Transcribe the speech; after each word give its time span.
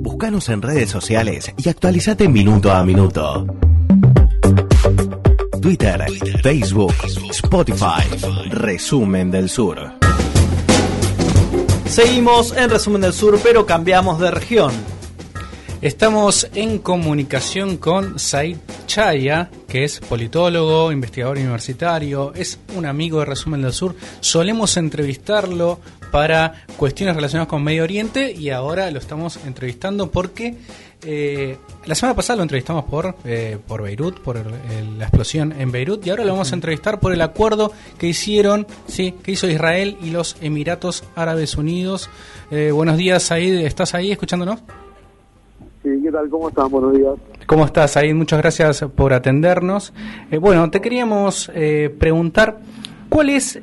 Búscanos 0.00 0.48
en 0.48 0.62
redes 0.62 0.90
sociales 0.90 1.52
y 1.56 1.68
actualizate 1.68 2.28
minuto 2.28 2.70
a 2.70 2.84
minuto. 2.84 3.46
Twitter, 5.60 6.04
Facebook, 6.40 6.94
Spotify, 7.30 8.04
Resumen 8.50 9.32
del 9.32 9.48
Sur. 9.48 9.92
Seguimos 11.86 12.56
en 12.56 12.70
Resumen 12.70 13.00
del 13.00 13.12
Sur, 13.12 13.40
pero 13.42 13.66
cambiamos 13.66 14.20
de 14.20 14.30
región. 14.30 14.72
Estamos 15.80 16.48
en 16.54 16.78
comunicación 16.78 17.76
con 17.76 18.18
Said 18.18 18.56
Chaya, 18.86 19.50
que 19.68 19.84
es 19.84 20.00
politólogo, 20.00 20.90
investigador 20.92 21.38
universitario, 21.38 22.32
es 22.34 22.58
un 22.76 22.86
amigo 22.86 23.18
de 23.18 23.26
Resumen 23.26 23.62
del 23.62 23.72
Sur. 23.72 23.94
Solemos 24.20 24.76
entrevistarlo 24.76 25.80
para 26.10 26.64
cuestiones 26.76 27.14
relacionadas 27.14 27.48
con 27.48 27.62
Medio 27.62 27.84
Oriente 27.84 28.32
y 28.32 28.50
ahora 28.50 28.90
lo 28.90 28.98
estamos 28.98 29.38
entrevistando 29.44 30.10
porque 30.10 30.56
eh, 31.04 31.56
la 31.86 31.94
semana 31.94 32.16
pasada 32.16 32.38
lo 32.38 32.42
entrevistamos 32.42 32.84
por, 32.84 33.14
eh, 33.24 33.56
por 33.66 33.82
Beirut, 33.82 34.18
por 34.18 34.36
la 34.36 35.04
explosión 35.04 35.52
en 35.52 35.70
Beirut 35.70 36.04
y 36.04 36.10
ahora 36.10 36.24
lo 36.24 36.32
vamos 36.32 36.50
a 36.50 36.56
entrevistar 36.56 36.98
por 36.98 37.12
el 37.12 37.20
acuerdo 37.20 37.70
que 37.98 38.08
hicieron, 38.08 38.66
sí, 38.86 39.14
que 39.22 39.32
hizo 39.32 39.48
Israel 39.48 39.96
y 40.02 40.10
los 40.10 40.36
Emiratos 40.40 41.04
Árabes 41.14 41.56
Unidos. 41.56 42.10
Eh, 42.50 42.72
buenos 42.72 42.96
días, 42.96 43.22
Said, 43.22 43.64
¿estás 43.64 43.94
ahí 43.94 44.10
escuchándonos? 44.10 44.60
Sí, 45.84 45.90
¿qué 46.02 46.10
tal? 46.10 46.28
¿Cómo 46.28 46.48
estás? 46.48 46.68
Buenos 46.68 46.92
días. 46.92 47.14
¿Cómo 47.46 47.64
estás, 47.64 47.92
Said? 47.92 48.14
Muchas 48.14 48.40
gracias 48.40 48.84
por 48.96 49.12
atendernos. 49.12 49.92
bueno, 50.40 50.68
te 50.68 50.80
queríamos 50.80 51.50
preguntar, 51.98 52.58
¿cuál 53.08 53.30
es 53.30 53.58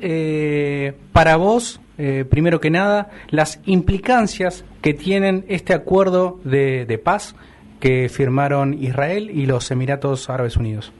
para 1.12 1.36
vos 1.36 1.80
eh, 1.98 2.24
primero 2.28 2.60
que 2.60 2.70
nada, 2.70 3.10
las 3.30 3.60
implicancias 3.66 4.64
que 4.82 4.94
tienen 4.94 5.44
este 5.48 5.72
acuerdo 5.72 6.38
de, 6.44 7.00
paz 7.02 7.34
que 7.80 8.08
firmaron 8.08 8.74
Israel 8.74 9.30
y 9.30 9.46
los 9.46 9.70
Emiratos 9.70 10.28
Árabes 10.28 10.56
Unidos. 10.56 10.92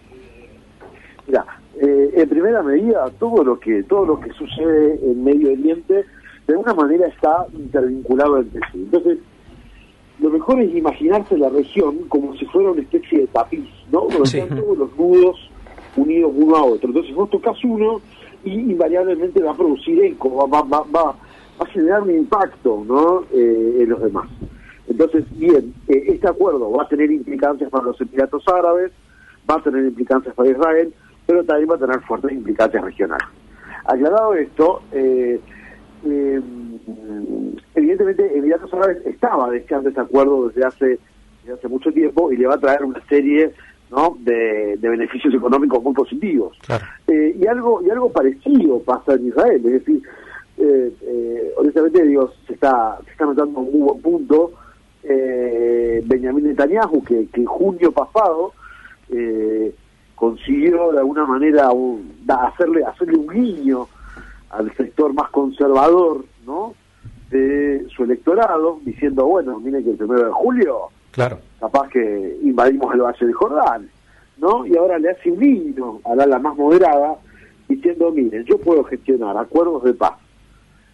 Mira, 1.26 1.44
eh, 1.80 2.10
en 2.14 2.28
primera 2.28 2.62
medida, 2.62 3.10
todo 3.18 3.44
lo 3.44 3.58
que 3.58 3.82
todo 3.82 4.06
lo 4.06 4.20
que 4.20 4.30
sucede 4.32 4.98
en 5.02 5.22
Medio 5.22 5.52
Oriente 5.52 6.04
de 6.46 6.54
alguna 6.54 6.74
manera 6.74 7.06
está 7.08 7.46
intervinculado 7.52 8.38
entre 8.38 8.60
sí. 8.72 8.78
Entonces, 8.78 9.18
lo 10.20 10.30
mejor 10.30 10.60
es 10.60 10.74
imaginarse 10.74 11.36
la 11.36 11.50
región 11.50 12.08
como 12.08 12.34
si 12.36 12.46
fuera 12.46 12.70
una 12.70 12.80
especie 12.80 13.20
de 13.20 13.26
tapiz, 13.26 13.68
¿no? 13.92 14.06
Donde 14.08 14.22
están 14.22 14.56
todos 14.58 14.78
los 14.78 14.96
nudos 14.96 15.50
unidos 15.96 16.32
uno 16.34 16.56
a 16.56 16.64
otro. 16.64 16.88
Entonces, 16.88 17.14
vos 17.14 17.28
tocas 17.30 17.62
uno 17.64 18.00
y 18.46 18.70
invariablemente 18.70 19.42
va 19.42 19.50
a 19.50 19.56
producir 19.56 20.02
eco, 20.04 20.48
va, 20.48 20.62
va, 20.62 20.84
va, 20.94 21.14
a 21.58 21.66
generar 21.66 22.02
un 22.02 22.10
impacto 22.10 22.84
¿no? 22.86 23.24
Eh, 23.32 23.78
en 23.80 23.88
los 23.88 24.00
demás. 24.00 24.28
Entonces, 24.88 25.24
bien, 25.36 25.74
eh, 25.88 26.04
este 26.06 26.28
acuerdo 26.28 26.70
va 26.70 26.84
a 26.84 26.88
tener 26.88 27.10
implicancias 27.10 27.68
para 27.70 27.84
los 27.84 28.00
Emiratos 28.00 28.44
Árabes, 28.46 28.92
va 29.50 29.56
a 29.56 29.62
tener 29.62 29.84
implicancias 29.84 30.32
para 30.34 30.50
Israel, 30.50 30.94
pero 31.26 31.44
también 31.44 31.70
va 31.70 31.74
a 31.74 31.78
tener 31.78 32.00
fuertes 32.02 32.32
implicancias 32.32 32.84
regionales. 32.84 33.26
Aclarado 33.84 34.34
esto, 34.34 34.82
eh, 34.92 35.40
evidentemente 37.74 38.38
Emiratos 38.38 38.72
Árabes 38.74 39.04
estaba 39.06 39.50
deseando 39.50 39.88
este 39.88 40.00
acuerdo 40.00 40.48
desde 40.48 40.64
hace, 40.64 41.00
desde 41.42 41.54
hace 41.54 41.68
mucho 41.68 41.90
tiempo 41.90 42.30
y 42.30 42.36
le 42.36 42.46
va 42.46 42.54
a 42.54 42.60
traer 42.60 42.84
una 42.84 43.04
serie 43.08 43.52
¿no? 43.90 44.16
de, 44.20 44.76
beneficios 44.80 45.34
económicos 45.34 45.82
muy 45.82 45.94
positivos. 45.94 46.56
Eh, 47.08 47.36
y 47.40 47.46
algo 47.46 47.82
y 47.82 47.90
algo 47.90 48.10
parecido 48.10 48.80
pasa 48.80 49.14
en 49.14 49.28
Israel, 49.28 49.62
es 49.64 49.72
decir, 49.72 50.02
eh, 50.58 50.92
eh, 51.02 51.52
honestamente 51.56 52.02
digo, 52.02 52.32
se 52.46 52.54
está, 52.54 52.98
se 53.04 53.10
está 53.10 53.26
notando 53.26 53.60
un 53.60 53.86
buen 53.86 54.00
punto 54.00 54.52
eh, 55.02 56.02
Benjamin 56.06 56.44
Netanyahu, 56.44 57.02
que, 57.04 57.26
que 57.28 57.40
en 57.40 57.46
junio 57.46 57.92
pasado 57.92 58.52
consiguió 60.16 60.90
de 60.90 60.98
alguna 60.98 61.26
manera 61.26 61.68
hacerle, 62.26 62.84
hacerle 62.84 63.18
un 63.18 63.28
guiño 63.28 63.86
al 64.50 64.74
sector 64.76 65.12
más 65.14 65.30
conservador 65.30 66.24
¿no? 66.44 66.74
de 67.30 67.86
su 67.94 68.02
electorado, 68.02 68.80
diciendo, 68.82 69.26
bueno, 69.26 69.60
miren 69.60 69.84
que 69.84 69.90
el 69.90 69.96
primero 69.96 70.24
de 70.24 70.32
julio 70.32 70.88
Claro. 71.12 71.38
Capaz 71.60 71.88
que 71.88 72.38
invadimos 72.42 72.92
el 72.94 73.00
Valle 73.00 73.26
de 73.26 73.32
Jordán, 73.32 73.88
¿no? 74.36 74.66
Y 74.66 74.76
ahora 74.76 74.98
le 74.98 75.10
hace 75.10 75.30
un 75.30 75.42
himno 75.42 76.00
a 76.04 76.14
la, 76.14 76.38
más 76.38 76.56
moderada 76.56 77.16
diciendo, 77.68 78.12
miren, 78.12 78.44
yo 78.44 78.58
puedo 78.58 78.84
gestionar 78.84 79.36
acuerdos 79.36 79.82
de 79.84 79.94
paz 79.94 80.14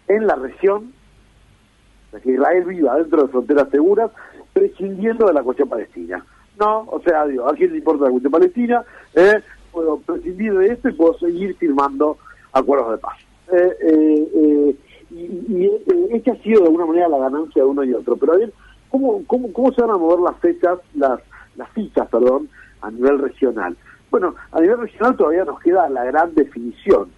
en 0.07 0.25
la 0.25 0.35
región, 0.35 0.93
de 2.11 2.21
que 2.21 2.31
Israel 2.31 2.65
viva 2.65 2.95
dentro 2.97 3.23
de 3.23 3.27
fronteras 3.29 3.69
seguras, 3.69 4.11
prescindiendo 4.53 5.27
de 5.27 5.33
la 5.33 5.43
cuestión 5.43 5.69
palestina. 5.69 6.25
No, 6.59 6.81
o 6.89 7.01
sea, 7.01 7.25
digo, 7.25 7.47
¿a 7.47 7.55
quién 7.55 7.71
le 7.71 7.79
importa 7.79 8.05
la 8.05 8.11
cuestión 8.11 8.31
palestina? 8.31 8.83
Eh, 9.15 9.41
puedo 9.71 9.97
prescindir 9.97 10.53
de 10.57 10.67
esto 10.67 10.89
y 10.89 10.93
puedo 10.93 11.17
seguir 11.17 11.55
firmando 11.57 12.17
acuerdos 12.51 12.91
de 12.91 12.97
paz. 12.99 13.17
Eh, 13.51 13.77
eh, 13.81 14.75
y, 15.09 15.17
y 15.17 16.15
este 16.15 16.31
ha 16.31 16.35
sido 16.37 16.61
de 16.61 16.67
alguna 16.67 16.85
manera 16.85 17.09
la 17.09 17.17
ganancia 17.17 17.63
de 17.63 17.67
uno 17.67 17.83
y 17.83 17.93
otro. 17.93 18.15
Pero 18.15 18.33
a 18.33 18.37
ver, 18.37 18.53
¿Cómo, 18.93 19.23
cómo, 19.25 19.51
cómo 19.51 19.73
se 19.73 19.81
van 19.81 19.89
a 19.89 19.97
mover 19.97 20.19
las 20.19 20.37
fechas, 20.37 20.77
las, 20.93 21.19
las 21.55 21.67
fichas, 21.69 22.07
perdón, 22.09 22.47
a 22.79 22.91
nivel 22.91 23.17
regional? 23.17 23.75
Bueno, 24.11 24.35
a 24.51 24.61
nivel 24.61 24.81
regional 24.81 25.17
todavía 25.17 25.43
nos 25.45 25.59
queda 25.61 25.89
la 25.89 26.03
gran 26.03 26.35
definición, 26.35 27.09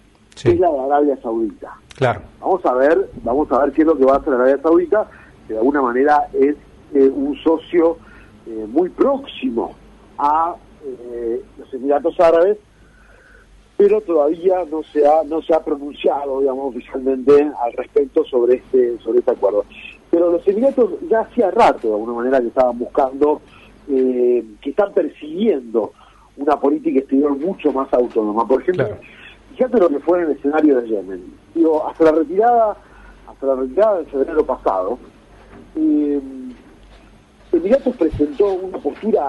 que 0.42 0.52
es 0.52 0.58
la 0.58 0.70
de 0.70 0.78
Arabia 0.78 1.18
Saudita. 1.20 1.76
Claro. 1.96 2.22
Vamos 2.40 2.64
a 2.64 2.72
ver, 2.72 3.10
vamos 3.22 3.52
a 3.52 3.58
ver 3.58 3.72
qué 3.72 3.82
es 3.82 3.86
lo 3.88 3.94
que 3.94 4.06
va 4.06 4.14
a 4.14 4.16
hacer 4.16 4.32
Arabia 4.32 4.58
Saudita, 4.62 5.06
que 5.46 5.52
de 5.52 5.58
alguna 5.58 5.82
manera 5.82 6.26
es 6.32 6.56
eh, 6.94 7.12
un 7.14 7.36
socio 7.44 7.98
eh, 8.46 8.64
muy 8.66 8.88
próximo 8.88 9.74
a 10.16 10.56
eh, 10.82 11.42
los 11.58 11.74
Emiratos 11.74 12.18
Árabes, 12.18 12.56
pero 13.76 14.00
todavía 14.00 14.64
no 14.70 14.82
se 14.82 15.06
ha 15.06 15.24
no 15.24 15.42
se 15.42 15.52
ha 15.52 15.62
pronunciado, 15.62 16.40
digamos, 16.40 16.74
oficialmente 16.74 17.34
al 17.62 17.72
respecto 17.74 18.24
sobre 18.24 18.54
este 18.54 18.96
sobre 19.00 19.18
este 19.18 19.32
acuerdo 19.32 19.66
pero 20.16 20.30
los 20.30 20.48
Emiratos 20.48 20.92
ya 21.10 21.20
hacía 21.20 21.50
rato, 21.50 21.88
de 21.88 21.92
alguna 21.92 22.14
manera, 22.14 22.40
que 22.40 22.46
estaban 22.46 22.78
buscando, 22.78 23.42
eh, 23.86 24.42
que 24.62 24.70
están 24.70 24.90
persiguiendo 24.94 25.92
una 26.38 26.58
política 26.58 27.00
exterior 27.00 27.36
mucho 27.36 27.70
más 27.70 27.92
autónoma. 27.92 28.48
Por 28.48 28.62
ejemplo, 28.62 28.96
fíjate 29.50 29.78
lo 29.78 29.90
que 29.90 29.98
fue 29.98 30.22
en 30.22 30.30
el 30.30 30.36
escenario 30.38 30.80
de 30.80 30.88
Yemen. 30.88 31.22
Digo, 31.54 31.86
hasta 31.86 32.04
la 32.04 32.12
retirada, 32.12 32.78
hasta 33.28 33.46
la 33.46 33.56
retirada 33.56 33.98
de 33.98 34.04
febrero 34.06 34.46
pasado, 34.46 34.98
eh, 35.76 36.18
Emiratos 37.52 37.94
presentó 37.98 38.54
una 38.54 38.78
postura 38.78 39.22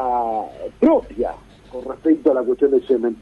propia 0.80 1.34
con 1.70 1.84
respecto 1.84 2.32
a 2.32 2.36
la 2.36 2.44
cuestión 2.44 2.72
de 2.72 2.80
Yemen, 2.80 3.18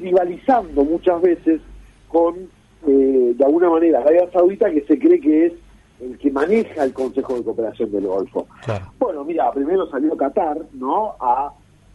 rivalizando 0.00 0.84
muchas 0.84 1.20
veces 1.20 1.60
con, 2.08 2.48
eh, 2.86 3.34
de 3.36 3.44
alguna 3.44 3.68
manera, 3.68 4.00
Arabia 4.00 4.26
Saudita, 4.32 4.70
que 4.70 4.86
se 4.86 4.98
cree 4.98 5.20
que 5.20 5.46
es 5.48 5.52
el 6.00 6.18
que 6.18 6.30
maneja 6.30 6.84
el 6.84 6.92
Consejo 6.92 7.34
de 7.34 7.44
Cooperación 7.44 7.92
del 7.92 8.06
Golfo. 8.06 8.46
Bueno, 8.98 9.24
mira, 9.24 9.50
primero 9.52 9.88
salió 9.90 10.16
Qatar, 10.16 10.58
¿no? 10.72 11.14
A 11.20 11.52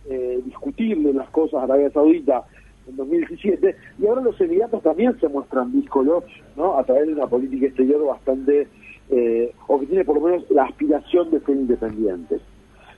eh, 0.07 0.39
discutirle 0.45 1.13
las 1.13 1.29
cosas 1.29 1.61
a 1.61 1.63
Arabia 1.63 1.89
Saudita 1.91 2.43
en 2.87 2.95
2017 2.95 3.75
y 3.99 4.05
ahora 4.05 4.21
los 4.21 4.39
Emiratos 4.39 4.83
también 4.83 5.19
se 5.19 5.27
muestran 5.27 5.71
díscolos, 5.71 6.23
¿no? 6.55 6.77
A 6.77 6.83
través 6.83 7.07
de 7.07 7.13
una 7.13 7.27
política 7.27 7.65
exterior 7.65 8.05
bastante, 8.05 8.67
eh, 9.09 9.53
o 9.67 9.79
que 9.79 9.87
tiene 9.87 10.05
por 10.05 10.15
lo 10.15 10.21
menos 10.21 10.49
la 10.51 10.65
aspiración 10.65 11.31
de 11.31 11.39
ser 11.39 11.55
independientes. 11.55 12.41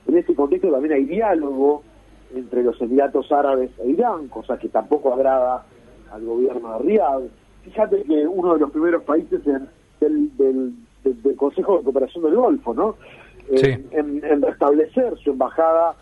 En 0.06 0.18
este 0.18 0.34
contexto 0.34 0.70
también 0.70 0.94
hay 0.94 1.04
diálogo 1.04 1.82
entre 2.34 2.62
los 2.62 2.78
Emiratos 2.80 3.32
Árabes 3.32 3.70
e 3.78 3.88
Irán, 3.88 4.28
cosa 4.28 4.58
que 4.58 4.68
tampoco 4.68 5.14
agrada 5.14 5.64
al 6.12 6.24
gobierno 6.24 6.72
de 6.74 6.84
Riyadh. 6.84 7.28
Fíjate 7.62 8.02
que 8.02 8.26
uno 8.26 8.54
de 8.54 8.60
los 8.60 8.70
primeros 8.70 9.02
países 9.04 9.46
en, 9.46 9.68
del 10.00 10.36
del 10.36 10.72
Consejo 11.36 11.78
de 11.78 11.84
Cooperación 11.84 12.24
del 12.24 12.36
Golfo, 12.36 12.74
¿no? 12.74 12.96
En, 13.50 14.42
restablecer 14.42 15.16
su 15.18 15.30
embajada 15.30 15.94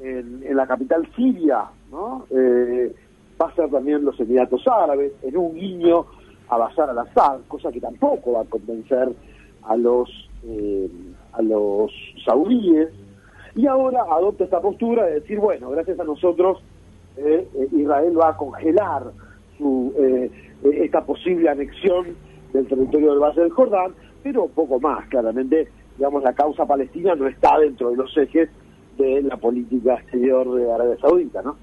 en, 0.00 0.56
la 0.56 0.66
capital 0.66 1.06
siria, 1.14 1.64
¿no? 1.90 2.26
Eh, 2.30 2.94
va 3.40 3.48
a 3.48 3.54
ser 3.54 3.70
también 3.70 4.04
los 4.04 4.18
Emiratos 4.20 4.66
Árabes, 4.66 5.12
en 5.22 5.36
un 5.36 5.54
guiño 5.54 6.06
a 6.48 6.56
Bashar 6.56 6.88
al-Assad, 6.90 7.40
cosa 7.46 7.70
que 7.70 7.80
tampoco 7.80 8.32
va 8.32 8.42
a 8.42 8.44
convencer 8.44 9.10
a 9.64 9.76
los 9.76 10.08
eh, 10.46 10.88
a 11.32 11.42
los 11.42 11.92
saudíes, 12.24 12.88
y 13.54 13.66
ahora 13.66 14.04
adopta 14.10 14.44
esta 14.44 14.60
postura 14.60 15.04
de 15.04 15.20
decir, 15.20 15.38
bueno, 15.40 15.70
gracias 15.70 15.98
a 16.00 16.04
nosotros 16.04 16.62
eh, 17.16 17.48
Israel 17.72 18.18
va 18.18 18.30
a 18.30 18.36
congelar 18.36 19.02
su, 19.58 19.92
esta 20.62 21.04
posible 21.04 21.48
anexión 21.48 22.16
del 22.52 22.66
territorio 22.66 23.10
del 23.10 23.20
Valle 23.20 23.42
del 23.42 23.50
Jordán, 23.50 23.92
pero 24.22 24.46
poco 24.48 24.80
más, 24.80 25.06
claramente, 25.08 25.68
digamos, 25.96 26.22
la 26.22 26.32
causa 26.32 26.66
palestina 26.66 27.14
no 27.14 27.26
está 27.26 27.58
dentro 27.58 27.90
de 27.90 27.96
los 27.96 28.16
ejes 28.16 28.48
de 28.96 29.22
la 29.22 29.36
política 29.36 29.94
exterior 29.94 30.54
de 30.54 30.72
Arabia 30.72 30.96
Saudita, 31.00 31.42
¿no? 31.42 31.56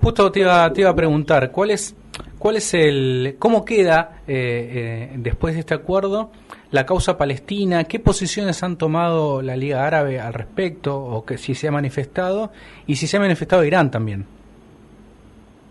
Justo 0.00 0.30
te 0.30 0.40
iba, 0.40 0.72
te 0.72 0.82
iba 0.82 0.90
a 0.90 0.94
preguntar, 0.94 1.50
¿cuál 1.50 1.70
es, 1.70 1.96
cuál 2.38 2.56
es 2.56 2.74
el, 2.74 3.36
cómo 3.38 3.64
queda 3.64 4.22
eh, 4.26 5.10
eh, 5.10 5.16
después 5.16 5.54
de 5.54 5.60
este 5.60 5.74
acuerdo 5.74 6.30
la 6.72 6.86
causa 6.86 7.16
palestina. 7.16 7.84
¿Qué 7.84 8.00
posiciones 8.00 8.62
han 8.62 8.76
tomado 8.76 9.42
la 9.42 9.56
Liga 9.56 9.86
Árabe 9.86 10.18
al 10.18 10.32
respecto? 10.32 10.98
¿O 10.98 11.24
que 11.24 11.38
si 11.38 11.54
se 11.54 11.68
ha 11.68 11.70
manifestado? 11.70 12.50
Y 12.86 12.96
si 12.96 13.06
se 13.06 13.18
ha 13.18 13.20
manifestado 13.20 13.64
Irán 13.64 13.90
también. 13.90 14.24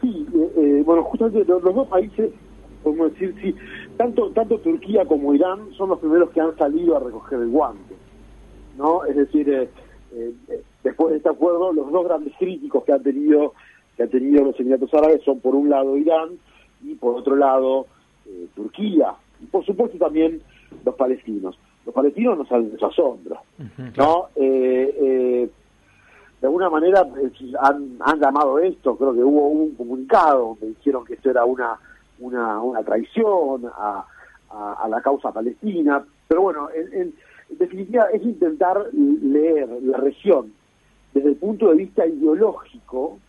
Sí, 0.01 0.27
eh, 0.33 0.51
eh, 0.57 0.83
bueno, 0.85 1.03
justamente 1.03 1.43
los, 1.45 1.61
dos 1.63 1.87
países, 1.87 2.29
podemos 2.83 3.11
decir, 3.13 3.35
sí, 3.41 3.55
tanto, 4.01 4.31
tanto 4.31 4.57
Turquía 4.59 5.05
como 5.05 5.31
Irán 5.33 5.71
son 5.77 5.89
los 5.89 5.99
primeros 5.99 6.31
que 6.31 6.41
han 6.41 6.57
salido 6.57 6.97
a 6.97 7.01
recoger 7.01 7.39
el 7.39 7.49
guante. 7.49 7.95
¿no? 8.75 9.05
Es 9.05 9.15
decir, 9.15 9.47
eh, 9.47 9.69
después 10.83 11.11
de 11.11 11.17
este 11.17 11.29
acuerdo, 11.29 11.71
los 11.71 11.91
dos 11.91 12.05
grandes 12.05 12.33
críticos 12.39 12.83
que 12.83 12.93
han 12.93 13.03
tenido 13.03 13.53
que 13.95 14.03
han 14.03 14.09
tenido 14.09 14.43
los 14.43 14.59
Emiratos 14.59 14.91
Árabes 14.93 15.21
son 15.23 15.39
por 15.39 15.53
un 15.53 15.69
lado 15.69 15.97
Irán 15.97 16.29
y 16.81 16.95
por 16.95 17.15
otro 17.15 17.35
lado 17.35 17.85
Turquía. 18.55 19.13
Y 19.39 19.45
por 19.45 19.63
supuesto 19.65 19.97
también 19.97 20.41
los 20.83 20.95
palestinos. 20.95 21.59
Los 21.85 21.93
palestinos 21.93 22.37
no 22.37 22.45
salen 22.45 22.71
de 22.71 22.77
su 22.77 22.85
asombro, 22.85 23.37
¿no? 23.97 24.29
Eh, 24.35 24.95
eh, 24.99 25.49
de 26.39 26.47
alguna 26.47 26.69
manera 26.69 27.05
han, 27.61 27.97
han 27.99 28.19
llamado 28.19 28.57
esto, 28.57 28.95
creo 28.95 29.13
que 29.13 29.23
hubo 29.23 29.47
un 29.49 29.75
comunicado 29.75 30.55
donde 30.59 30.69
dijeron 30.69 31.05
que 31.05 31.13
esto 31.15 31.29
era 31.29 31.45
una, 31.45 31.77
una, 32.21 32.61
una 32.61 32.83
traición 32.83 33.65
a, 33.73 34.05
a, 34.49 34.87
la 34.87 35.01
causa 35.01 35.31
palestina, 35.31 36.03
pero 36.27 36.41
bueno, 36.41 36.69
en, 36.73 37.13
definitiva 37.49 38.05
es 38.13 38.23
intentar 38.23 38.87
leer 38.93 39.67
la 39.81 39.97
región 39.97 40.53
desde 41.13 41.29
el 41.29 41.35
punto 41.35 41.69
de 41.69 41.75
vista 41.75 42.05
ideológico, 42.05 43.19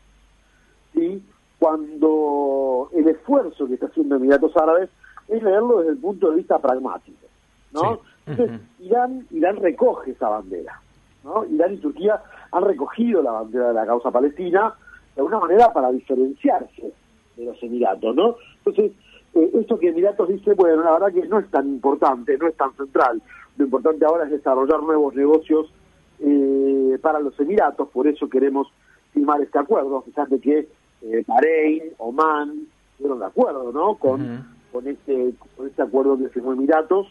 ¿sí? 0.95 1.23
cuando 1.59 2.89
el 2.93 3.09
esfuerzo 3.09 3.67
que 3.67 3.75
está 3.75 3.87
haciendo 3.87 4.17
Emiratos 4.17 4.57
Árabes 4.57 4.91
es 5.29 5.43
leerlo 5.43 5.79
desde 5.79 5.93
el 5.93 5.99
punto 5.99 6.31
de 6.31 6.37
vista 6.37 6.59
pragmático. 6.59 7.27
¿no? 7.73 8.01
Entonces, 8.27 8.61
Irán, 8.81 9.27
Irán 9.31 9.57
recoge 9.57 10.13
esa 10.13 10.29
bandera, 10.29 10.81
¿no? 11.25 11.45
Irán 11.47 11.75
y 11.75 11.79
Turquía 11.79 12.23
han 12.53 12.65
recogido 12.65 13.23
la 13.23 13.33
bandera 13.33 13.69
de 13.69 13.75
la 13.75 13.87
causa 13.87 14.11
palestina 14.11 14.75
de 15.15 15.21
alguna 15.21 15.41
manera 15.41 15.73
para 15.73 15.91
diferenciarse 15.91 16.93
de 17.37 17.45
los 17.45 17.63
Emiratos, 17.63 18.15
¿no? 18.15 18.37
Entonces, 18.65 18.93
eh, 19.35 19.51
esto 19.55 19.79
que 19.79 19.89
Emiratos 19.89 20.29
dice, 20.29 20.55
bueno, 20.55 20.83
la 20.83 20.93
verdad 20.93 21.13
que 21.13 21.27
no 21.27 21.39
es 21.39 21.51
tan 21.51 21.69
importante, 21.69 22.37
no 22.39 22.49
es 22.49 22.57
tan 22.57 22.75
central. 22.77 23.23
Lo 23.57 23.65
importante 23.65 24.05
ahora 24.05 24.25
es 24.25 24.31
desarrollar 24.31 24.83
nuevos 24.83 25.15
negocios 25.15 25.73
eh, 26.21 26.99
para 27.01 27.21
los 27.21 27.39
Emiratos, 27.41 27.89
por 27.89 28.07
eso 28.07 28.29
queremos 28.29 28.69
firmar 29.13 29.41
este 29.41 29.59
acuerdo. 29.59 30.03
Fíjate 30.03 30.39
que 30.41 30.69
eh, 31.03 31.25
Bahrein, 31.27 31.83
Oman, 31.99 32.67
fueron 32.99 33.19
de 33.19 33.27
acuerdo, 33.27 33.73
¿no? 33.73 33.95
Con, 33.97 34.47
con, 34.71 34.87
este, 34.87 35.35
con 35.57 35.67
este 35.67 35.83
acuerdo 35.83 36.19
que 36.19 36.29
firmó 36.29 36.53
Emiratos 36.53 37.09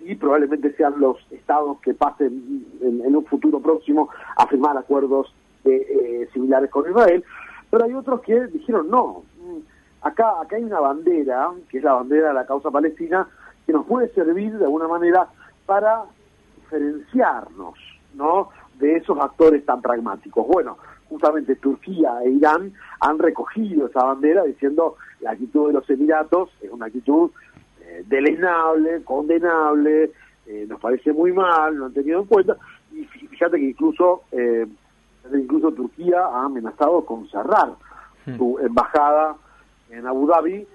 y 0.00 0.14
probablemente 0.14 0.72
sean 0.74 0.94
los 0.98 1.16
estados 1.30 1.80
que 1.80 1.94
pasen 1.94 2.64
en, 2.80 3.16
un 3.16 3.24
futuro 3.26 3.60
próximo 3.60 4.08
a 4.36 4.46
firmar 4.46 4.76
acuerdos 4.76 5.32
eh, 5.64 6.28
similares 6.32 6.70
con 6.70 6.88
Israel, 6.88 7.24
pero 7.70 7.84
hay 7.84 7.94
otros 7.94 8.20
que 8.22 8.46
dijeron 8.46 8.88
no, 8.88 9.24
acá, 10.02 10.40
acá 10.40 10.56
hay 10.56 10.64
una 10.64 10.80
bandera, 10.80 11.50
que 11.68 11.78
es 11.78 11.84
la 11.84 11.94
bandera 11.94 12.28
de 12.28 12.34
la 12.34 12.46
causa 12.46 12.70
palestina, 12.70 13.28
que 13.66 13.72
nos 13.72 13.86
puede 13.86 14.08
servir 14.14 14.56
de 14.56 14.64
alguna 14.64 14.88
manera 14.88 15.28
para 15.66 16.04
diferenciarnos 16.56 17.74
¿no? 18.14 18.48
de 18.78 18.96
esos 18.96 19.18
actores 19.18 19.64
tan 19.66 19.82
pragmáticos. 19.82 20.46
Bueno, 20.46 20.78
justamente 21.08 21.56
Turquía 21.56 22.20
e 22.24 22.30
Irán 22.30 22.72
han 23.00 23.18
recogido 23.18 23.86
esa 23.86 24.04
bandera 24.04 24.44
diciendo 24.44 24.96
la 25.20 25.32
actitud 25.32 25.68
de 25.68 25.74
los 25.74 25.90
Emiratos 25.90 26.50
es 26.60 26.70
una 26.70 26.86
actitud 26.86 27.30
eh, 27.82 28.04
deleznable, 28.06 29.02
condenable, 29.04 30.12
eh, 30.46 30.66
nos 30.68 30.80
parece 30.80 31.12
muy 31.12 31.32
mal, 31.32 31.76
no 31.76 31.86
han 31.86 31.92
tenido 31.92 32.20
en 32.20 32.26
cuenta, 32.26 32.56
y 32.92 33.04
fíjate 33.04 33.58
que 33.58 33.70
incluso, 33.70 34.22
eh, 34.32 34.66
incluso 35.34 35.72
Turquía 35.72 36.24
ha 36.24 36.44
amenazado 36.44 37.04
con 37.04 37.28
cerrar 37.28 37.70
hmm. 38.26 38.36
su 38.36 38.58
embajada 38.60 39.36
en 39.90 40.06
Abu 40.06 40.26
Dhabi 40.26 40.66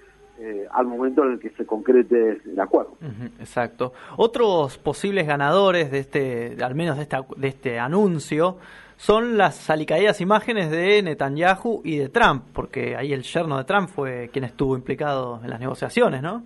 al 0.72 0.88
momento 0.88 1.24
en 1.24 1.34
el 1.34 1.40
que 1.40 1.52
se 1.52 1.66
concrete 1.66 2.42
el 2.46 2.60
acuerdo. 2.60 2.98
exacto. 3.40 3.94
Otros 4.18 4.78
posibles 4.78 5.26
ganadores 5.26 5.90
de 5.92 6.00
este, 6.00 6.58
al 6.62 6.76
menos 6.76 6.98
de, 6.98 7.04
esta, 7.04 7.24
de 7.38 7.48
este 7.48 7.80
anuncio, 7.80 8.58
son 8.98 9.38
las 9.38 9.56
salicaídas 9.56 10.22
imágenes 10.22 10.72
de 10.72 11.02
Netanyahu 11.02 11.82
y 11.84 11.98
de 11.98 12.10
Trump, 12.10 12.46
porque 12.54 12.96
ahí 12.96 13.12
el 13.14 13.24
yerno 13.24 13.58
de 13.58 13.64
Trump 13.66 13.90
fue 13.90 14.30
quien 14.32 14.46
estuvo 14.46 14.76
implicado 14.76 15.42
en 15.44 15.50
las 15.50 15.60
negociaciones, 15.60 16.22
¿no? 16.22 16.42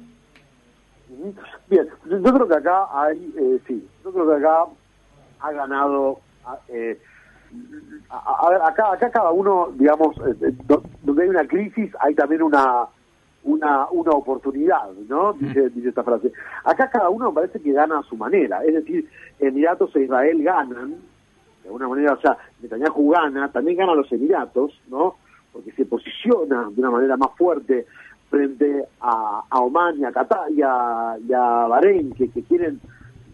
Bien, 1.70 1.88
yo 2.06 2.34
creo 2.34 2.48
que 2.48 2.56
acá 2.56 2.88
hay, 2.92 3.34
eh, 3.38 3.60
sí, 3.68 3.88
yo 4.04 4.12
creo 4.12 4.28
que 4.28 4.36
acá 4.38 4.66
ha 5.40 5.52
ganado, 5.52 6.20
eh, 6.70 7.00
a, 8.10 8.50
ver, 8.50 8.62
acá, 8.62 8.94
acá 8.94 9.10
cada 9.12 9.32
uno, 9.32 9.70
digamos, 9.74 10.16
eh, 10.18 10.54
donde 11.04 11.24
hay 11.24 11.30
una 11.30 11.48
crisis 11.48 11.92
hay 12.00 12.16
también 12.16 12.42
una 12.42 12.88
una, 13.48 13.88
una 13.92 14.12
oportunidad, 14.12 14.92
¿no? 15.08 15.34
Dice, 15.34 15.70
dice 15.70 15.90
esta 15.90 16.04
frase. 16.04 16.32
Acá 16.66 16.90
cada 16.90 17.10
uno 17.10 17.34
parece 17.34 17.62
que 17.62 17.72
gana 17.72 18.00
a 18.00 18.04
su 18.04 18.18
manera, 18.18 18.64
es 18.64 18.74
decir, 18.74 19.10
Emiratos 19.40 19.96
e 19.96 20.04
Israel 20.04 20.44
ganan, 20.44 20.96
de 21.62 21.68
alguna 21.68 21.88
manera, 21.88 22.14
o 22.14 22.20
sea, 22.20 22.38
Netanyahu 22.62 23.10
gana, 23.10 23.50
también 23.52 23.78
ganan 23.78 23.98
los 23.98 24.12
Emiratos, 24.12 24.80
¿no? 24.90 25.16
Porque 25.54 25.72
se 25.72 25.86
posiciona 25.86 26.70
de 26.70 26.82
una 26.82 26.92
manera 26.92 27.16
más 27.16 27.30
fuerte 27.38 27.86
frente 28.30 28.86
a, 29.00 29.44
a 29.50 29.60
Oman 29.60 29.98
y 30.00 30.06
a 30.06 30.12
Qatar 30.12 30.52
y 30.52 30.62
a, 30.62 31.18
Bahrein, 31.70 32.14
que, 32.14 32.30
quieren, 32.30 32.82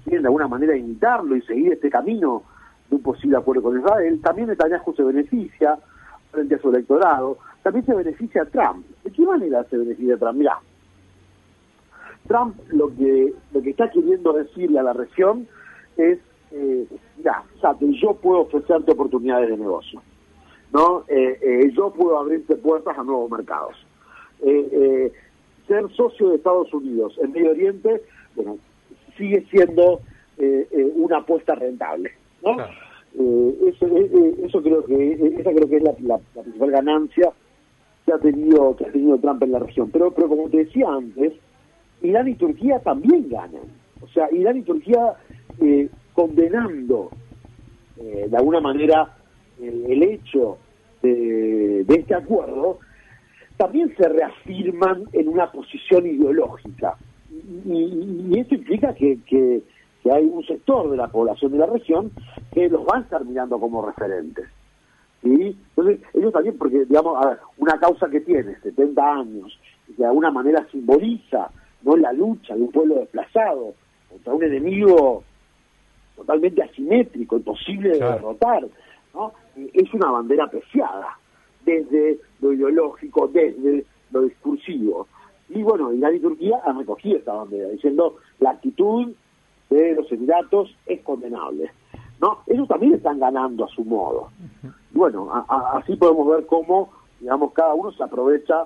quieren 0.04 0.22
de 0.22 0.28
alguna 0.28 0.48
manera 0.48 0.78
imitarlo 0.78 1.36
y 1.36 1.42
seguir 1.42 1.74
este 1.74 1.90
camino 1.90 2.44
de 2.94 2.98
un 2.98 3.04
posible 3.04 3.38
acuerdo 3.38 3.64
con 3.64 3.80
Israel, 3.80 4.22
también 4.22 4.50
Netanyahu 4.50 4.94
se 4.94 5.04
beneficia 5.04 5.78
frente 6.32 6.56
a 6.56 6.60
su 6.60 6.70
electorado, 6.70 7.38
también 7.64 7.86
se 7.86 7.94
beneficia 7.94 8.44
a 8.44 8.46
Trump. 8.46 8.86
¿De 9.04 9.12
qué 9.12 9.24
manera 9.24 9.64
se 9.66 9.78
beneficia 9.78 10.16
a 10.16 10.18
Trump? 10.18 10.38
Mirá, 10.38 10.60
Trump 12.28 12.56
lo 12.70 12.94
que, 12.96 13.34
lo 13.52 13.62
que 13.62 13.70
está 13.72 13.90
queriendo 13.90 14.34
decirle 14.34 14.80
a 14.80 14.84
la 14.84 14.94
región 14.94 15.48
es, 15.98 16.20
eh, 16.52 16.86
mira, 17.18 17.44
yo 18.02 18.14
puedo 18.16 18.42
ofrecerte 18.42 18.92
oportunidades 18.92 19.50
de 19.50 19.58
negocio, 19.58 20.02
¿no? 20.72 21.04
Eh, 21.08 21.40
eh, 21.42 21.72
yo 21.76 21.92
puedo 21.92 22.18
abrirte 22.18 22.56
puertas 22.56 22.98
a 22.98 23.04
nuevos 23.04 23.30
mercados. 23.30 23.76
Eh, 24.42 25.12
ser 25.68 25.90
socio 25.94 26.30
de 26.30 26.36
Estados 26.36 26.74
Unidos 26.74 27.18
en 27.22 27.32
Medio 27.32 27.52
Oriente, 27.52 28.02
bueno, 28.36 28.58
sigue 29.18 29.46
siendo 29.50 30.02
una 30.96 31.18
apuesta 31.18 31.56
rentable, 31.56 32.12
¿no? 32.44 32.58
Eso, 33.14 33.88
eso 33.88 34.62
creo 34.62 34.84
que 34.86 35.36
esa 35.40 35.52
creo 35.52 35.70
que 35.70 35.78
es 35.78 35.84
la, 35.84 35.94
principal 35.94 36.72
ganancia 36.72 37.32
que 38.06 38.14
ha 38.14 38.18
tenido 38.18 38.76
que 38.76 38.86
ha 38.86 38.92
tenido 38.92 39.18
Trump 39.18 39.44
en 39.44 39.52
la 39.52 39.60
región. 39.60 39.90
Pero 39.92 40.12
pero 40.12 40.28
como 40.28 40.50
te 40.50 40.58
decía 40.58 40.88
antes, 40.90 41.34
Irán 42.02 42.28
y 42.28 42.36
Turquía 42.36 42.80
también 42.80 43.30
ganan. 43.30 43.68
O 44.02 44.08
sea, 44.08 44.28
Irán 44.32 44.58
y 44.58 44.62
Turquía 44.64 45.14
condenando 46.14 47.10
de 47.96 48.36
alguna 48.36 48.60
manera 48.60 49.16
el 49.62 50.04
hecho 50.04 50.58
de, 51.04 51.86
este 51.88 52.16
acuerdo 52.16 52.80
también 53.58 53.94
se 53.96 54.10
reafirman 54.10 55.04
en 55.14 55.28
una 55.28 55.52
posición 55.52 56.08
ideológica. 56.08 56.98
Y, 57.66 58.40
eso 58.40 58.56
implica 58.56 58.94
que, 58.96 59.20
que, 59.28 59.62
hay 60.12 60.26
un 60.26 60.46
sector 60.46 60.92
de 60.92 60.98
la 60.98 61.08
población 61.08 61.54
de 61.54 61.60
la 61.60 61.66
región 61.66 62.12
que 62.54 62.70
los 62.70 62.82
va 62.82 62.98
a 62.98 63.02
estar 63.02 63.26
mirando 63.26 63.60
como 63.60 63.86
referentes. 63.86 64.48
¿sí? 65.22 65.58
Entonces, 65.76 66.02
ellos 66.14 66.34
también, 66.34 66.58
porque, 66.58 66.86
digamos, 66.86 67.18
una 67.58 67.80
causa 67.80 68.10
que 68.10 68.22
tiene 68.22 68.56
70 68.62 69.14
años, 69.14 69.60
y 69.88 69.94
que 69.94 70.04
de 70.04 70.08
alguna 70.08 70.32
manera 70.32 70.66
simboliza 70.72 71.50
no 71.82 71.98
la 71.98 72.14
lucha 72.14 72.56
de 72.56 72.62
un 72.62 72.72
pueblo 72.72 72.96
desplazado 72.96 73.74
contra 74.10 74.34
un 74.34 74.44
enemigo 74.44 75.24
totalmente 76.16 76.62
asimétrico, 76.64 77.38
imposible 77.38 77.90
de 77.90 78.00
derrotar, 78.00 78.66
¿no? 79.14 79.34
es 79.56 79.94
una 79.94 80.12
bandera 80.12 80.46
apreciada 80.46 81.18
desde 81.66 82.20
lo 82.42 82.54
ideológico, 82.54 83.28
desde 83.28 83.86
lo 84.12 84.22
discursivo. 84.22 85.08
Y 85.50 85.62
bueno, 85.64 85.92
Irán 85.92 86.16
y 86.16 86.20
Turquía 86.20 86.60
han 86.66 86.80
recogido 86.80 87.18
esta 87.18 87.34
bandera, 87.34 87.70
diciendo 87.70 88.18
la 88.40 88.52
actitud 88.52 89.14
de 89.70 89.96
los 89.96 90.12
Emiratos 90.12 90.76
es 90.86 91.02
condenable. 91.02 91.72
¿No? 92.24 92.40
Ellos 92.48 92.70
también 92.70 92.94
están 92.94 93.20
ganando 93.20 93.66
a 93.66 93.68
su 93.68 93.84
modo. 93.84 94.30
bueno, 94.92 95.30
así 95.74 95.94
podemos 95.98 96.26
ver 96.30 96.46
cómo, 96.46 96.90
digamos, 97.20 97.52
cada 97.52 97.74
uno 97.74 97.92
se 97.92 98.02
aprovecha 98.02 98.64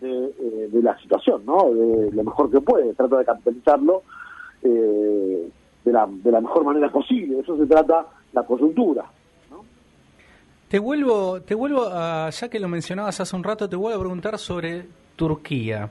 de, 0.00 0.26
eh, 0.26 0.68
de, 0.70 0.80
la 0.80 0.96
situación, 1.00 1.44
¿no? 1.44 1.70
De 1.74 2.12
lo 2.12 2.22
mejor 2.22 2.48
que 2.52 2.60
puede, 2.60 2.94
trata 2.94 3.18
de 3.18 3.24
capitalizarlo 3.24 4.02
eh, 4.62 5.50
de, 5.84 5.92
la, 5.92 6.06
de 6.08 6.30
la 6.30 6.40
mejor 6.40 6.64
manera 6.64 6.88
posible. 6.88 7.40
Eso 7.40 7.56
se 7.56 7.66
trata 7.66 8.06
la 8.32 8.44
coyuntura. 8.44 9.04
Te 10.68 10.78
vuelvo, 10.78 11.40
te 11.40 11.56
vuelvo 11.56 11.88
a, 11.90 12.30
ya 12.30 12.48
que 12.48 12.60
lo 12.60 12.68
mencionabas 12.68 13.20
hace 13.20 13.34
un 13.34 13.42
rato, 13.42 13.68
te 13.68 13.74
vuelvo 13.74 13.96
a 13.98 14.00
preguntar 14.02 14.38
sobre 14.38 14.86
Turquía. 15.16 15.90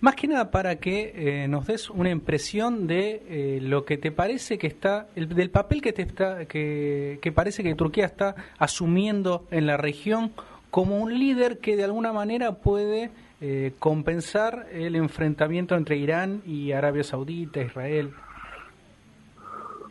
Más 0.00 0.14
que 0.14 0.28
nada 0.28 0.52
para 0.52 0.76
que 0.76 1.12
eh, 1.16 1.48
nos 1.48 1.66
des 1.66 1.90
una 1.90 2.10
impresión 2.10 2.86
de 2.86 3.22
eh, 3.28 3.58
lo 3.60 3.84
que 3.84 3.98
te 3.98 4.12
parece 4.12 4.56
que 4.56 4.68
está, 4.68 5.08
el, 5.16 5.28
del 5.28 5.50
papel 5.50 5.82
que 5.82 5.92
te 5.92 6.02
está, 6.02 6.44
que, 6.44 7.18
que 7.20 7.32
parece 7.32 7.64
que 7.64 7.74
Turquía 7.74 8.06
está 8.06 8.36
asumiendo 8.58 9.46
en 9.50 9.66
la 9.66 9.76
región 9.76 10.30
como 10.70 11.00
un 11.00 11.18
líder 11.18 11.58
que 11.58 11.76
de 11.76 11.82
alguna 11.82 12.12
manera 12.12 12.52
puede 12.52 13.10
eh, 13.40 13.72
compensar 13.80 14.66
el 14.72 14.94
enfrentamiento 14.94 15.74
entre 15.74 15.96
Irán 15.96 16.42
y 16.46 16.70
Arabia 16.70 17.02
Saudita, 17.02 17.60
Israel. 17.60 18.12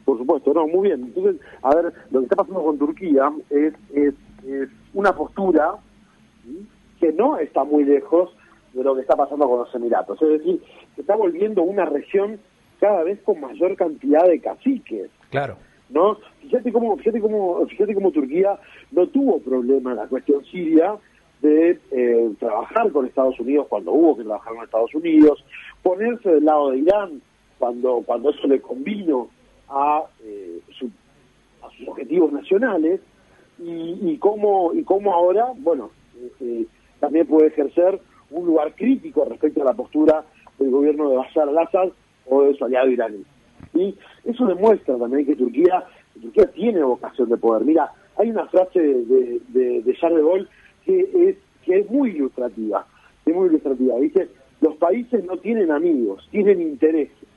Por 0.06 0.18
supuesto, 0.20 0.54
no, 0.54 0.68
muy 0.68 0.88
bien. 0.88 1.04
Entonces, 1.04 1.42
a 1.62 1.76
ver, 1.76 1.94
lo 2.12 2.20
que 2.20 2.26
está 2.28 2.38
pasando 2.38 2.64
con 2.64 2.78
Turquía 2.78 3.30
es, 3.50 3.74
es, 3.94 4.14
es 4.46 4.70
una 4.94 5.14
postura 5.14 5.76
que 6.98 7.12
no 7.12 7.38
está 7.38 7.66
muy 7.66 7.84
lejos 7.84 8.37
de 8.77 8.84
lo 8.84 8.96
que 8.96 9.01
está 9.01 9.15
pasando 9.15 9.48
con 9.50 9.60
los 9.60 9.74
Emiratos. 9.74 10.22
Es 10.22 10.29
decir, 10.29 10.62
se 10.96 11.01
está 11.01 11.15
volviendo 11.15 11.63
una 11.63 11.86
región 11.86 12.39
cada 12.79 13.03
vez 13.03 13.19
con 13.24 13.41
mayor 13.41 13.75
cantidad 13.75 14.25
de 14.25 14.39
caciques. 14.39 15.10
Claro. 15.31 15.57
¿No? 15.89 16.17
Fíjate 16.41 16.72
cómo, 16.72 16.98
fíjate 16.98 17.19
cómo, 17.19 17.65
fíjate 17.65 17.96
cómo 17.96 18.12
Turquía 18.12 18.60
no 18.91 19.07
tuvo 19.07 19.39
problema 19.39 19.91
en 19.91 19.98
la 19.98 20.07
cuestión 20.07 20.43
siria 20.46 20.96
de 21.41 21.79
eh, 21.91 22.29
trabajar 22.39 22.91
con 22.91 23.05
Estados 23.05 23.39
Unidos 23.39 23.67
cuando 23.69 23.91
hubo 23.91 24.17
que 24.17 24.24
trabajar 24.24 24.53
con 24.53 24.63
Estados 24.63 24.93
Unidos, 24.96 25.43
ponerse 25.81 26.29
del 26.29 26.46
lado 26.46 26.72
de 26.72 26.79
Irán 26.79 27.22
cuando, 27.57 28.03
cuando 28.05 28.29
eso 28.31 28.48
le 28.48 28.60
convino 28.60 29.29
a, 29.69 30.03
eh, 30.24 30.60
a 30.69 31.69
sus 31.69 31.88
objetivos 31.88 32.31
nacionales 32.31 33.01
y, 33.60 33.98
y 34.01 34.17
cómo 34.17 34.74
y 34.74 34.84
cómo 34.84 35.13
ahora, 35.13 35.48
bueno, 35.57 35.91
eh, 36.41 36.65
también 37.00 37.27
puede 37.27 37.48
ejercer 37.48 38.00
un 38.31 38.46
lugar 38.46 38.74
crítico 38.75 39.25
respecto 39.25 39.62
a 39.62 39.65
la 39.65 39.74
postura 39.74 40.24
del 40.60 40.72
gobierno 40.72 41.10
de 41.10 41.17
Bashar 41.17 41.48
al-Assad 41.48 41.89
o 42.25 42.43
de 42.43 42.55
su 42.55 42.65
aliado 42.65 42.89
iraní. 42.89 43.24
Y 43.74 43.96
eso 44.25 44.46
demuestra 44.46 44.98
también 44.98 45.25
que 45.25 45.36
Turquía, 45.36 45.84
Turquía 46.22 46.48
tiene 46.48 46.81
vocación 46.84 47.29
de 47.29 47.38
poder. 47.38 47.65
Mira, 47.65 47.91
hay 48.17 48.29
una 48.29 48.48
frase 48.48 48.79
de, 48.79 49.39
de, 49.50 49.81
de 49.81 49.98
Charles 49.98 50.19
de 50.19 50.24
Gaulle 50.24 50.48
que 50.86 51.29
es, 51.29 51.38
que 51.63 51.79
es 51.79 51.89
muy 51.91 52.12
ilustrativa, 52.12 52.86
es 53.25 53.36
muy 53.36 53.48
ilustrativa. 53.48 53.96
Dice, 53.98 54.29
los 54.62 54.75
países 54.77 55.24
no 55.25 55.38
tienen 55.38 55.72
amigos, 55.72 56.27
tienen 56.31 56.62
intereses. 56.62 57.27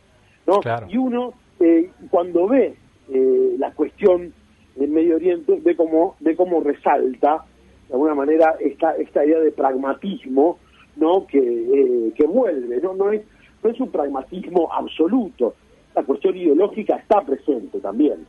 ¿no? 0.47 0.61
Y 0.89 0.97
uno, 0.97 1.35
eh, 1.59 1.91
cuando 2.11 2.47
ve 2.49 2.75
eh, 3.13 3.55
la 3.59 3.73
cuestión 3.73 4.33
en 4.77 4.95
Medio 4.95 5.17
Oriente, 5.17 5.61
ve 5.63 5.77
cómo, 5.77 6.17
ve 6.21 6.37
cómo 6.37 6.61
resalta, 6.61 7.45
de 7.89 7.95
alguna 7.95 8.15
manera, 8.15 8.55
esta, 8.61 8.93
esta 8.97 9.25
idea 9.25 9.41
de 9.41 9.51
pragmatismo 9.51 10.59
no 11.01 11.27
que, 11.27 11.39
eh, 11.39 12.13
que 12.15 12.27
vuelve, 12.27 12.81
¿no? 12.81 12.95
No 12.95 13.11
es, 13.11 13.23
no 13.63 13.71
es 13.71 13.81
un 13.81 13.91
pragmatismo 13.91 14.73
absoluto, 14.73 15.55
la 15.95 16.03
cuestión 16.03 16.37
ideológica 16.37 16.97
está 16.97 17.21
presente 17.23 17.81
también. 17.81 18.27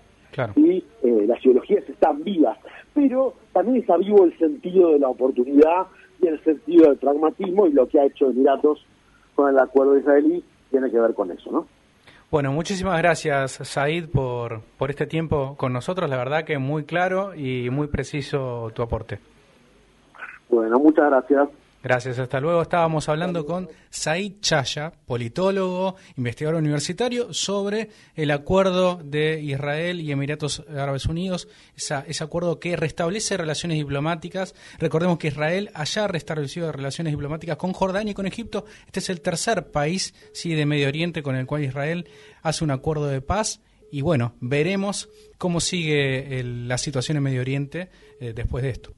Y 0.56 0.84
eh, 1.04 1.26
las 1.28 1.44
ideologías 1.44 1.88
están 1.90 2.24
vivas, 2.24 2.58
pero 2.94 3.34
también 3.52 3.82
está 3.82 3.98
vivo 3.98 4.24
el 4.24 4.38
sentido 4.38 4.94
de 4.94 5.00
la 5.00 5.10
oportunidad 5.10 5.88
y 6.22 6.28
el 6.28 6.42
sentido 6.44 6.88
del 6.88 6.98
pragmatismo 6.98 7.68
y 7.68 7.74
lo 7.74 7.86
que 7.88 8.00
ha 8.00 8.06
hecho 8.06 8.30
Emiratos 8.30 8.86
con 9.36 9.50
el 9.50 9.60
acuerdo 9.60 9.98
israelí 9.98 10.42
tiene 10.70 10.90
que 10.90 11.00
ver 11.00 11.14
con 11.14 11.32
eso, 11.32 11.52
¿no? 11.52 11.68
Bueno, 12.30 12.54
muchísimas 12.54 12.98
gracias, 12.98 13.60
Said, 13.62 14.08
por, 14.08 14.62
por 14.78 14.90
este 14.90 15.06
tiempo 15.06 15.56
con 15.58 15.74
nosotros. 15.74 16.10
La 16.10 16.16
verdad 16.16 16.46
que 16.46 16.58
muy 16.58 16.86
claro 16.86 17.36
y 17.36 17.70
muy 17.70 17.88
preciso 17.88 18.72
tu 18.74 18.82
aporte. 18.84 19.20
Bueno, 20.50 20.80
muchas 20.80 21.10
gracias. 21.10 21.50
Gracias, 21.84 22.20
hasta 22.20 22.40
luego. 22.40 22.62
Estábamos 22.62 23.10
hablando 23.10 23.44
con 23.44 23.68
Said 23.90 24.34
Chaya, 24.40 24.92
politólogo, 25.08 25.96
investigador 26.16 26.60
universitario, 26.60 27.34
sobre 27.34 27.90
el 28.14 28.30
acuerdo 28.30 29.02
de 29.04 29.42
Israel 29.42 30.00
y 30.00 30.12
Emiratos 30.12 30.64
Árabes 30.70 31.08
Unidos, 31.08 31.48
ese 31.76 32.24
acuerdo 32.24 32.60
que 32.60 32.76
restablece 32.76 33.36
relaciones 33.36 33.80
diplomáticas. 33.80 34.54
Recordemos 34.78 35.18
que 35.18 35.30
Israel 35.30 35.72
haya 35.74 36.08
restablecido 36.08 36.72
relaciones 36.72 37.14
diplomáticas 37.14 37.58
con 37.58 37.74
Jordania 37.74 38.12
y 38.12 38.16
con 38.16 38.28
Egipto. 38.28 38.66
Este 38.86 39.00
es 39.00 39.10
el 39.10 39.22
tercer 39.22 39.72
país 39.72 40.14
sí, 40.34 40.54
de 40.54 40.68
Medio 40.68 40.88
Oriente 40.88 41.24
con 41.24 41.36
el 41.36 41.48
cual 41.48 41.64
Israel 41.64 42.08
hace 42.44 42.64
un 42.64 42.70
acuerdo 42.70 43.08
de 43.08 43.22
paz. 43.22 43.60
Y 43.92 44.02
bueno, 44.02 44.36
veremos 44.40 45.10
cómo 45.40 45.60
sigue 45.60 46.44
la 46.44 46.78
situación 46.78 47.18
en 47.18 47.24
Medio 47.24 47.42
Oriente 47.42 47.90
eh, 48.20 48.34
después 48.34 48.64
de 48.64 48.70
esto. 48.70 48.94